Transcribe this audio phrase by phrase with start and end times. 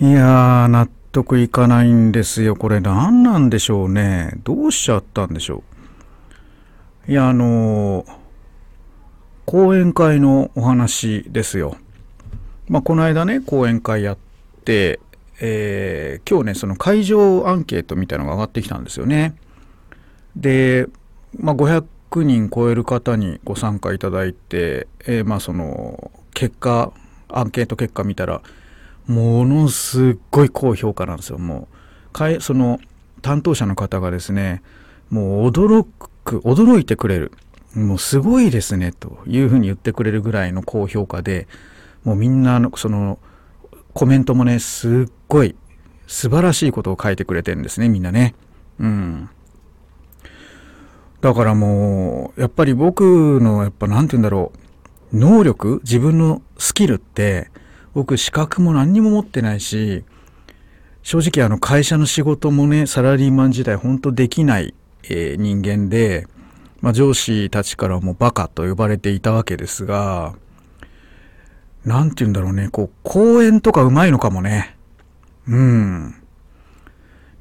[0.00, 2.56] いやー、納得いかないんですよ。
[2.56, 4.32] これ何なんでしょうね。
[4.42, 5.62] どうしちゃったんでしょ
[7.06, 7.12] う。
[7.12, 8.06] いや、あのー、
[9.46, 11.76] 講演会のお話ですよ。
[12.66, 14.18] まあ、この間ね、講演会やっ
[14.64, 14.98] て、
[15.40, 19.36] えー、今日ね、その会場アンケートみたいなのが上がってきたんですよね。
[20.34, 20.88] で、
[21.38, 21.84] まあ、500
[22.22, 26.92] 人超える方にご参加いただいて、えー、まあその結果
[27.28, 28.42] アンケート結果見たら
[29.06, 31.38] ものすっごい高評価なんですよ。
[31.38, 31.68] も
[32.08, 32.80] うかいその
[33.22, 34.62] 担当者の方がですね
[35.10, 35.86] もう驚
[36.24, 37.32] く驚いてくれる。
[37.74, 41.48] もうすごいですねというふうに言ってくれるぐらいの高評価で
[42.04, 43.18] もうみんなのその
[43.94, 45.56] コメントもねすっごい
[46.06, 48.34] 素晴らしいことを書いてくれてるんですねみんなね。
[48.78, 49.28] うん。
[51.20, 54.52] だからもうやっぱり僕のやっぱ何て言うんだろ
[55.12, 57.50] う能力自分のスキルって
[57.94, 60.04] 僕資格も何にも持ってないし
[61.02, 66.26] 正直あの会社の仕事もねサラリーマン時代本当できない、えー、人間で、
[66.80, 70.34] まあ、上司たちからもバカと呼ばれていたわけですが
[71.84, 74.76] 何て言うんだろうねこう講演とかうまいのかもね。
[75.46, 76.14] うん。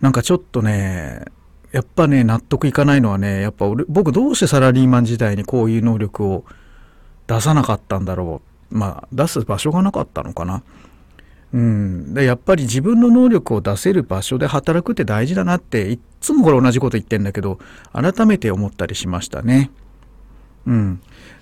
[0.01, 1.23] なんかちょっとね
[1.71, 6.43] やっぱね納得いかないのはねやっぱ俺僕どうしてサラリーマン時代にこういう能力を
[7.25, 10.63] 出さなかったんだろうまあ出す場所がなかったのかな。
[11.53, 17.59] うん、でやっぱり自分の能力を出せる場所で働くって大事だなっていっつもこれ同じこと言ってんだけど
[17.93, 19.69] 改めて思ったりしましたね。
[20.65, 21.01] うん、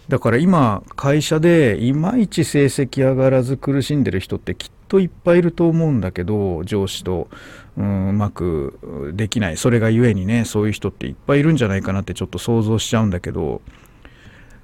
[0.09, 7.30] だから今会社でいまいち成績上がらず苦しんでる人ってきっといっぱいいると思うんだけど上司と、
[7.78, 9.56] うん、うまくできない。
[9.56, 13.62] それがゆえにねそういう人っていっぱいいるんじゃないかなってちょっと想像しちゃうんだけど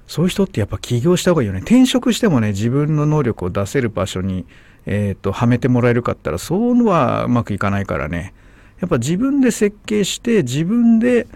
[0.08, 1.60] そういう人ってやっぱ起業した方がいいよね。
[1.60, 4.46] 転職してもね、自分の能力を出せる場所に、
[4.86, 8.32] えっ、ー、と、はめてもらえるかったら、そうのはうまくいかないからね。
[8.80, 11.26] やっぱ自分で設計して、自分で、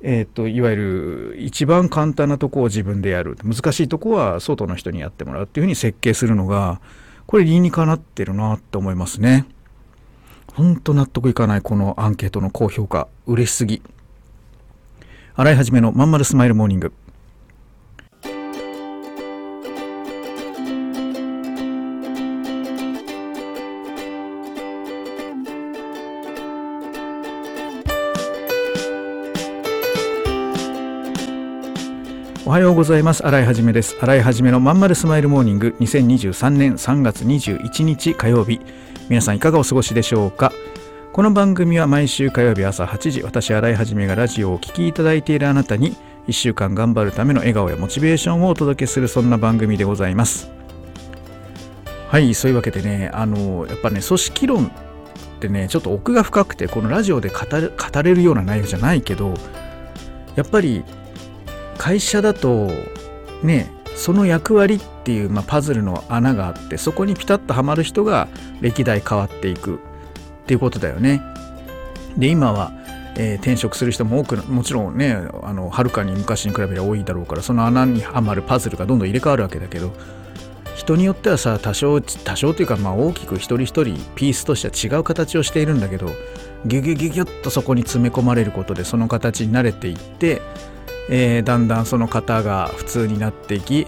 [0.00, 3.36] えっ、ー、と、いわゆる一番簡単なとこを自分でやる。
[3.42, 6.80] 難しいとこは外の人にやってもらうっていうふうに設計するのが、
[7.26, 9.44] これ理にかなってるなって思いますね。
[10.52, 13.08] ほんと納得いかないこのアンケートの高評価。
[13.26, 13.82] 嬉しすぎ。
[15.34, 16.92] 洗い始めのまんまるスマイルモーニング。
[32.46, 33.26] おはようございます。
[33.26, 33.96] 新井はじめです。
[33.98, 35.74] 新井はじめのまんまるスマイルモーニング。
[35.80, 38.60] 2023年3月21日火曜日。
[39.08, 40.52] 皆さんいかがお過ごしでしょうか？
[41.14, 45.96] この番組は毎週火曜日朝8時私新井はじめがラジオをお聴きいただいているあなたに
[46.28, 50.50] 1週間頑張るための笑顔やモチベーションをお届けするそんな番組でございます。
[52.10, 54.70] はいそういうわけでねあのやっぱね組織論っ
[55.40, 59.32] てねちょっと奥が深くてこのラジオで語れるような内容じゃないけど
[60.36, 60.84] やっぱり
[61.74, 62.70] 会社だと
[63.42, 68.28] ねその役割っていう、まあ、パズルの穴があってそこにピタッとはまる人が
[68.60, 69.78] 歴代変わっていくっ
[70.46, 71.22] ていうことだよね。
[72.16, 72.72] で今は、
[73.16, 79.92] えー、転職する人も多くもちろんねはるかに昔に比べれば多いだろうからその穴にはまるパズルがどんどん入れ替わるわけだけど
[80.76, 86.08] 人によってはさ多少多少というかまあ大きく一人一人ピースとしては違う形をしているんだけど
[86.66, 90.40] ギュギュギュギュッとそこに詰め込まれることでその形に慣れていって
[91.08, 93.86] えー、だんだんその方が普通になっていき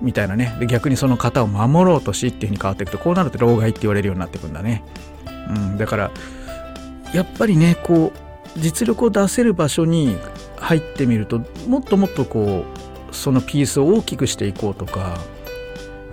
[0.00, 0.56] みたいなね。
[0.60, 4.84] で逆にその方を守ろうとしっていうふうに変わっていくとこうなると老害って言われるようになっていくんだね、
[5.48, 6.10] うん、だから
[7.14, 8.12] やっぱりねこ
[8.56, 10.16] う実力を出せる場所に
[10.56, 12.64] 入ってみるともっともっとこ
[13.10, 15.18] うそのピースを大きくしていこうとか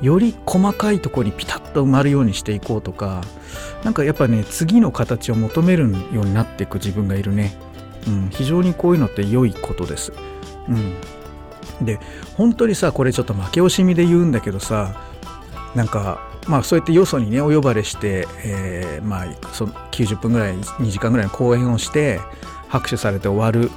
[0.01, 3.21] より細かいところにピタッと埋まるようにしていこうとか
[3.83, 7.55] 何かやっぱね次の形を求めるようになっていく自分がいるね。
[8.07, 10.13] うん、非常にこういうのって良いことです。
[10.69, 11.99] うん、で
[12.35, 14.95] 本当にさこれちょっと負け惜しみで言うんだけどさ
[15.75, 22.19] なんかまあそうやってよそにねお呼ばれして、えー、まあそ90分ぐらい2時間ぐらいの講演をして
[22.67, 23.71] 拍手されて終わる、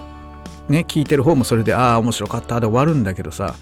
[0.69, 3.55] ね、聞いてる方もそれでああ面白かったで終わるんだけどさ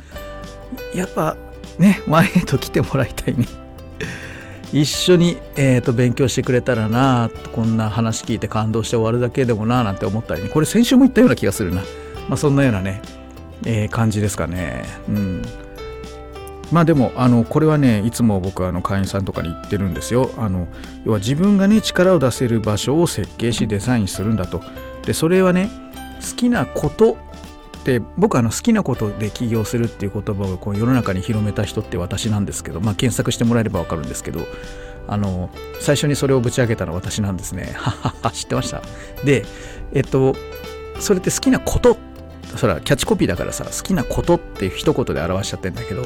[0.95, 1.37] やっぱ
[1.79, 3.62] ね前へと来てもらいたいね。
[4.73, 11.83] 一緒に、えーと、勉強してくれたらなこんな話聞いて感動して終わるだけでもななんて思ったり、これ先週も言ったような気がするな、
[12.29, 13.03] まあ、そんなようなね、
[13.67, 14.85] えー、感じですかね。
[15.09, 15.43] うん。
[16.73, 20.31] まあでもあのこれはねいつも僕はあの会員さんとかに言ってるんですよ。
[20.39, 20.67] あの
[21.05, 24.63] 要は自分がね力を出せる場所を設計しデザインするんだと。
[25.05, 25.69] でそれはね
[26.23, 27.19] 好きなこと
[27.85, 34.41] で僕あの好きなことで起業するっていう言葉をこう世の中に広めた人って私なんですけど、まあ、検索してもらえれば分かるんですけど
[35.09, 35.51] あの
[35.81, 37.73] 最初にそれをぶち上げたのは私なんですね。
[37.77, 38.83] ははは知ってました
[39.25, 39.45] で
[39.93, 40.37] えっと
[41.01, 41.97] それって好きなこと
[42.57, 46.05] それはキャッチコピーだからさ好きなことっていう一言で表しちゃってんだけど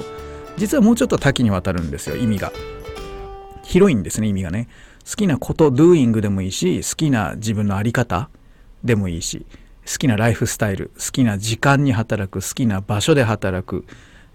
[0.57, 2.53] 実はもうちょっと多岐にわたるんですよ意味が
[3.63, 4.69] 広いんですね意味がね
[5.09, 8.31] 好きなこと doing でもいいし好きな自分の在り方
[8.83, 9.45] でもいいし
[9.87, 13.85] 好きなライフスタイル好きな時間に働く好きな場所で働く、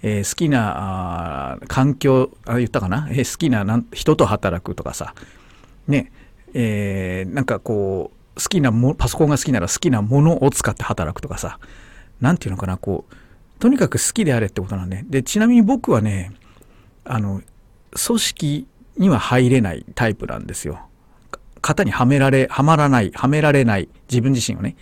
[0.02, 5.14] えー、好きな環境あ言ったかな、えー、好きななん人と働くとかさ。
[5.88, 6.12] ね。
[6.54, 11.60] えー、なんかこう好きなもパソコンが好きなら好きなものを使って働くとかさ。
[12.20, 12.78] 何て言うのかな？
[12.78, 13.16] こう
[13.60, 16.32] とにかく好きであれってことなんででちなみに僕はね
[17.04, 17.42] あの
[18.06, 20.82] 組織には入れないタイプなんですよ。
[21.62, 24.76] 型にはめられはまらないはめられない自分自身をね。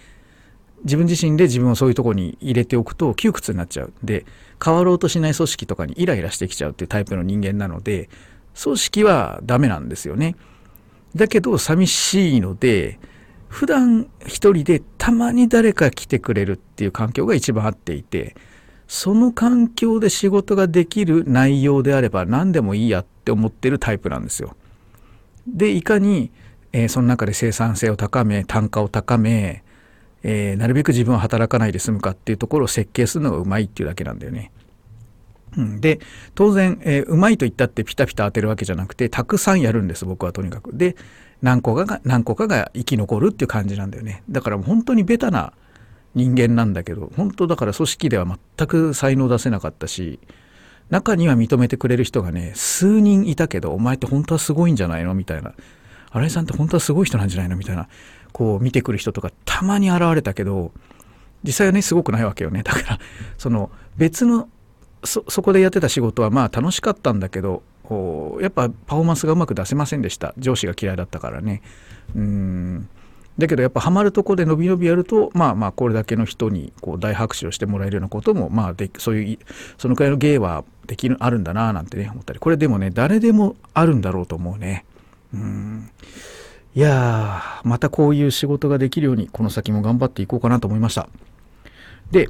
[0.84, 4.26] 自分自身で自分をそういうとこに入れておくと窮屈になっちゃうで
[4.64, 8.10] 変わろうとしない組織とかにイライラしてきちゃうっていうタイプの人間なので
[8.62, 10.36] 組織はダメなんですよね
[11.16, 13.00] だけど寂しいので
[13.48, 18.36] 普段一人でたまに誰か来てくれるっていう環境が一番合っていて
[18.88, 24.56] その環境で仕事ができる内容であれば何でもいいやって思ってるタイプなんですよ。
[25.48, 26.32] でいかに、
[26.74, 29.64] えー、その中で生産性を高め単価を高め、
[30.24, 34.52] えー、なるべく自分は働かないで済むかっていうところを設計するのがうまいっていうだけなんだよね。
[35.58, 36.00] うん、で
[36.36, 40.76] 当然、えー、うまいと言ったってピタピタ当てるわけじゃなくてたくさんやるんです僕はとにかく。
[40.78, 40.96] で
[41.42, 44.24] 何個かが何個かが生き残るっていう感じなんだよね。
[44.30, 45.54] だからもう本当にベタな
[46.16, 48.26] 人間なんだけど本当だから組織では
[48.58, 50.20] 全く才能出せなかったし
[50.90, 55.14] 中には認めてくれる人がね数人いたけどお前って本当はすごいんじゃないの？
[55.14, 55.54] みたいな
[56.12, 57.56] 新井さんって本当はすごい人なんじゃないの？
[57.56, 57.88] みたいな
[58.32, 60.72] こう見てくる人とかたまに現れたけど
[61.44, 62.64] 実際はねすごくないわけよね。
[62.64, 63.00] だから
[63.38, 64.50] その別の
[65.04, 67.64] そこでやってた仕事はまあ楽しかったんだけど
[68.42, 70.34] やっぱパフォーマンスがうまく出せませんでした。
[70.38, 71.62] 上司が嫌いだったからね。
[72.16, 72.90] うん。
[73.38, 79.40] だけどやっぱハマるとこで伸び伸びやるとまあまあこれだけの人にこう大拍手をしてもらえるようなこともまあでそういう
[79.78, 82.40] そのくらいの芸はできるあるんだななんてね思ったり。
[82.40, 84.86] これでもね誰でもあるんだろうと思うね。
[85.34, 85.90] うん。
[86.80, 91.10] いやーまたこういう仕事ができるようにこの先も頑張っていこうかなと思いました
[92.10, 92.30] で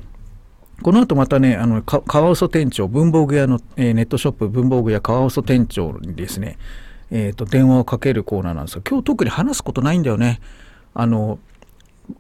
[0.82, 6.58] この後またね、あの、カワウソ店長、文房具屋の、えー、ネットショップ文房具屋カワウソ店長にですね、
[7.12, 10.40] えっ、ー、と、電話をかけるコーナーなんですが、今日特に話すことないんだよね。
[10.94, 11.40] あの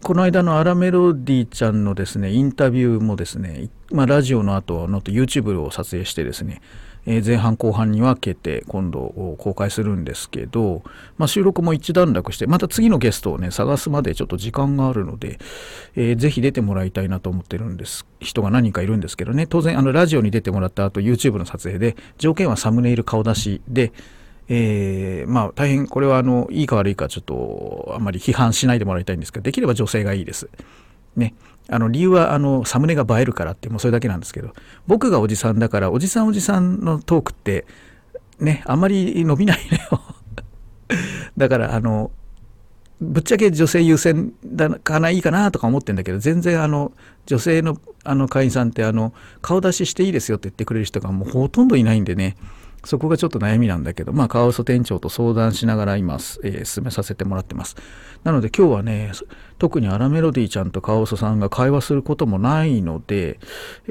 [0.04, 6.62] この間のアラメロディちゃんのですねインタビューもですね、まあ、ラジオの後のと YouTube を撮影してですね、
[7.12, 10.84] え、前半後半に分けて今度公開するんですけど、
[11.18, 15.40] まあ、収録も一段落してまた次のゲストをね探すまでちょっと時間があるので、
[15.96, 18.06] えー、ぜひ出てもらいたいなと思ってるんです。
[18.20, 19.48] 人が何人かいるんですけどね。
[19.48, 23.92] 当然あのラジオに出てもらった後 YouTube の撮影で条件はサムネイル顔出しで
[24.52, 30.50] えー、まあ大変これはあのいいか悪いかちょっとあんまり批判しないでもらいたいんですけどできれば女性がいいです。
[31.16, 31.34] ね、
[31.72, 34.54] あの理由はあのサムネが映えるからってもうそれだけなんですけど
[34.88, 37.66] 僕がおじさんだからおじさんおじさんのトークって
[38.40, 40.04] ねあんまり伸びないのよ。
[41.38, 42.12] だからあの
[43.02, 46.92] ぶっちゃけ女性優先だかないいかなとか思ってんだけど全然あの
[47.26, 52.36] 女性のあの会員さんってあの顔出ししていいですよって言ってくれる人がもうほとんどいないんでね。
[52.84, 57.76] そこがちょっと悩みなんだけど、まあ、カワウソ店長と相談しながら今、えー、進めさせてもらってます。
[58.24, 59.12] なので今日はね、
[59.58, 63.40] 特にアラメロディちゃんとカワウソさんが会話することもないので、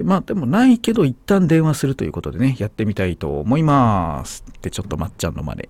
[0.02, 4.44] まあでもないけど一旦電話するということでね、やってみたいと思います。
[4.50, 5.68] ってちょっとまっちゃんのまで。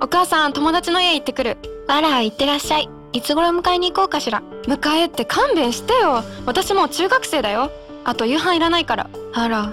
[0.00, 1.58] お母さん、友達の家行ってくる。
[1.86, 2.88] あら、行ってらっしゃい。
[3.12, 4.42] いつ頃迎えに行こうかしら。
[4.64, 6.24] 迎えって勘弁してよ。
[6.44, 7.70] 私もう中学生だよ。
[8.04, 9.10] あと夕飯いらないから。
[9.32, 9.72] あら。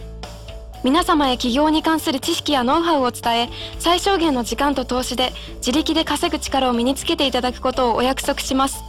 [0.83, 8.83] 皆様へ起業に関する知識やノウハウを伝え最小限の時間と投資で自力で稼ぐ力を身につけていただくことをお約束します。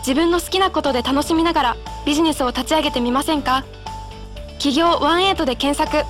[0.00, 3.64] 自分の好きなことで楽しみながらビジネスを立ち上げてみませんか？
[4.58, 6.04] 企業18で検索。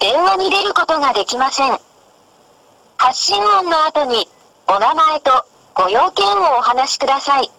[0.00, 1.78] 電話に出ることができません。
[2.96, 4.26] 発信音の後に、
[4.66, 5.44] お名前と
[5.74, 7.50] ご用件をお話しください。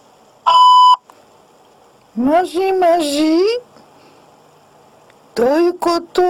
[2.14, 3.38] もしもし？
[5.34, 6.22] どういうこと？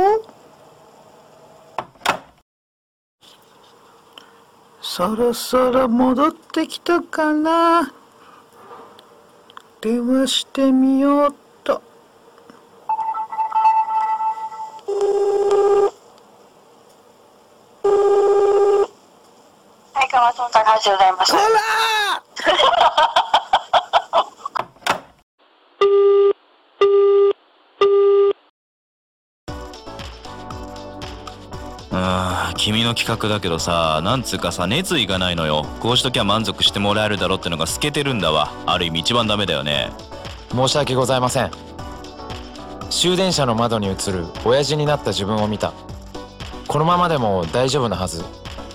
[4.80, 7.92] そろそろ戻ってきたかな？
[9.80, 11.34] 電話してみよう
[20.32, 20.42] っと。
[20.42, 21.32] はい、川村高橋でございます。
[21.32, 21.38] こ。
[21.38, 22.22] ら！
[31.92, 35.66] うーん君の企画だけどさなんつうかさ熱意がないのよ。
[35.80, 38.50] こうしときゃ満足してもらえるだろってのが透けてるんだわ。
[38.66, 39.92] ある意味一番ダメだよね。
[40.54, 41.50] 申し訳ございません。
[42.90, 45.72] 終電車の窓に映る親父になった自分を見た。
[46.68, 48.24] このままでも大丈夫なはず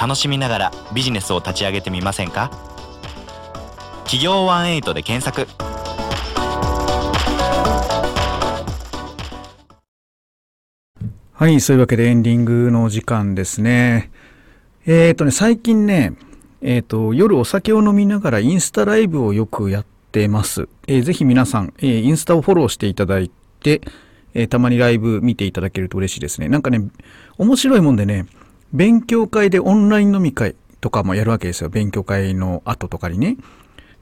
[0.00, 2.50] 楽しみながらビジネスを立ち上げてみませんか？
[4.04, 5.48] 企業ワンエイトで検索
[11.32, 14.10] はい、そういうわけでエンディングの時間ですね。
[14.86, 16.14] えっ、ー、とね、最近ね、
[16.62, 20.68] えっ、ー、と、夜お酒を飲みながらインスタライブをよくやってます。
[20.86, 23.82] えーぜひ皆さん、えーインスタをフォローしていただいて、
[24.34, 26.48] えたまにライブ見ていただけると嬉しいですね。
[26.48, 26.80] なんかね、
[27.36, 28.26] 面白いもんでね、
[28.72, 31.70] 勉強会でオンライン飲み会とかもやるわけですよ。
[31.70, 33.36] 勉強会の後とかにね。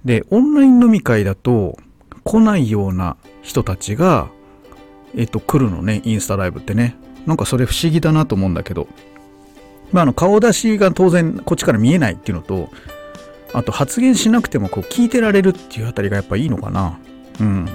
[0.05, 1.79] で、オンライン飲み会だと、
[2.27, 4.29] 来ないような人たちが、
[5.17, 6.97] えっと、来るのね、インスタライブってね。
[7.25, 8.89] なんかそれ不思議だなと思うんだけど。
[9.93, 12.69] まあ、あの、顔出しが当然こっちから見えないっていうのと、
[13.53, 16.99] あと発言しなくてもこう聞いてられるっていうあたりがやっぱいいのかな。
[17.41, 17.69] うん。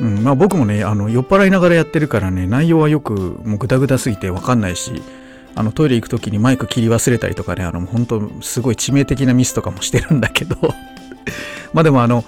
[0.00, 5.02] うん、まあ僕もね、あの、酔っ払いながらやってるからね、内容はよくもうグダグダすぎてわかんないし、
[5.58, 10.56] あの、トイレ行く時にマイク切り忘れたりとかね、あの、本当すごい致命的なミスとかもしてるんだけど、
[11.74, 12.24] まあでもあの、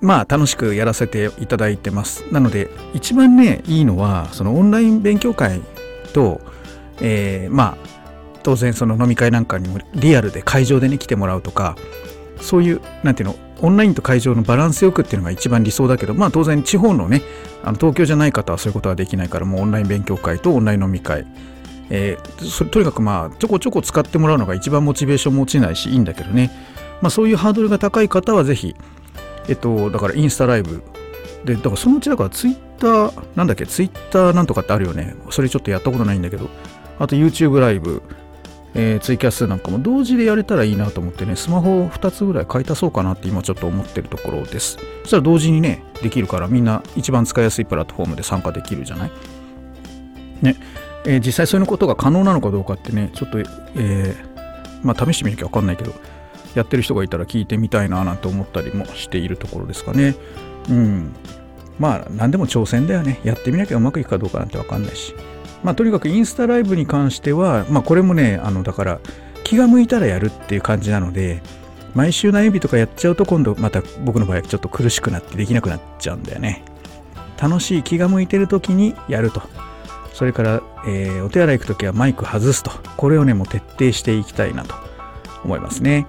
[0.00, 2.24] まあ楽しくやらせていただいてます。
[2.32, 5.60] なので、一番ね、いいのは、そのオンライン勉強会
[6.12, 6.40] と、
[7.00, 7.88] えーまあ、
[8.42, 11.76] 当然その飲み会なんかにもリアルで会場でね、来てもらうとか、
[12.40, 17.22] そういう、なんていうの、オンラインと会場のバランスよくっていうのが一番理想だけど、まあ当然地方のね、
[17.62, 21.24] あの東京じゃない方はそういうことはできないから、もうオンライン勉強会とオンライン飲み会、
[21.90, 26.50] えーそとにかくまあちょこちょこ使ってもらうのが一番モチベーションも落ちないしいいんだけどね、
[27.00, 28.74] まあそういうハードルが高い方はぜひ、
[29.48, 30.82] えっと、だからインスタライブ
[31.44, 35.14] で、だからそのうちだからツイッター、なんだっけ、ツイッターなんとかってあるよね。
[35.30, 36.48] それちょっとやったことないんだけど、
[36.98, 38.02] あと YouTube ライブ、
[38.74, 44.78] えーツイキャスなんかも同時でやれたらいいなと思ってね、スマホを2つぐらい買い足そうかなって今ちょっと思ってるところです。
[45.02, 49.10] そしたら同時にね、できるからみんな一番使いやすいプラットフォームで参加できるじゃない？
[50.42, 50.56] ね、
[51.06, 54.36] えー実際そういうことが可能なのかどうかってね、ちょっと、えー
[54.82, 55.92] まあ試してみなきゃわかんないけど、
[56.54, 60.14] やってる人がいたら聞いてみたいななんて思ったりもしているところですかね。
[60.68, 61.14] うん。
[61.78, 63.20] まあ何でも挑戦だよね。
[63.24, 65.14] やってみなきゃうまくいくかどうかなんてわかんないし。
[65.62, 69.00] まあとにかくインスタライブに関しては、まあこれもね、あのだから
[69.44, 71.42] 気が向いたらやるっていう感じなので、
[71.94, 76.62] 毎週悩みとかやっちゃうと今度また僕の場合はちょっと苦しくなってできなくなっちゃうんだよね。
[77.40, 79.42] 楽しい気が向いてる時にやると。
[80.16, 82.70] それから、えーお手洗い行く時はマイク外すと。
[82.96, 84.74] これをね、もう徹底していきたいなと
[85.44, 86.06] 思いますね。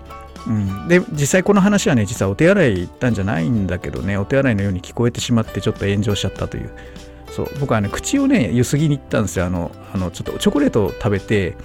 [0.47, 6.71] うん、で実際この話はね実はお手洗い行ったんじゃないんだけどねお手洗いのように聞こえてしまってちょっと炎上しちゃったという。
[7.29, 7.49] そう。
[7.59, 9.45] 僕はね口をねゆすぎに行ったんですよ。
[9.45, 11.57] あのあのちょっとチョコレートを食べて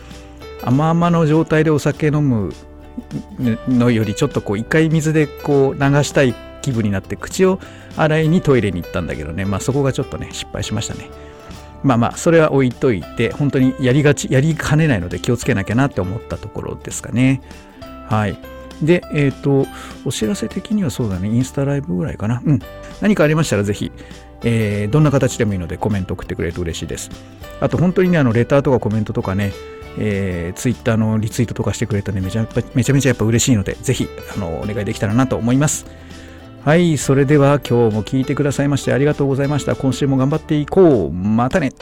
[0.64, 2.52] 甘々の状態でお酒飲む
[3.68, 7.60] のよりちょっとこう一回水でこう流したい気分になって口を
[7.96, 9.44] 洗いにトイレに行ったんだけどね。
[9.44, 11.08] まあそこがちょっとね失敗しましたね。
[11.82, 17.42] まあまあそれは置いといて本当にやりがちやりかねないので気をつけなきゃなって思ったところですかね
[18.08, 18.38] はい
[18.82, 19.66] で、えっ、と、
[20.04, 22.42] お知らせ的にはそうだね、インスタライブぐらいかな。
[22.44, 22.58] うん。
[23.00, 23.92] 何かありましたらぜひ、
[24.44, 27.10] えーどんな形でもいいのでコメント送ってくれると嬉しいです。
[27.60, 29.52] あと、本当にね、あの、レターとかコメントとかね、
[29.98, 32.42] えー、ツイッターのリツイートとかしてくれたらね、めちゃ
[32.74, 35.86] めちゃやっぱ嬉しいので、ぜひ、あの、お願いできたらなと思います。
[36.64, 39.74] はい、それでは今日も聞いてくださいましてありがとうございました。
[39.74, 41.10] 今週も頑張っていこう。
[41.10, 41.72] またね。